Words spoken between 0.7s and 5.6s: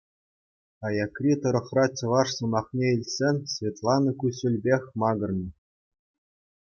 Аякри тӑрӑхра чӑваш сӑмахне илтсен Светлана куҫҫульпех макӑрнӑ.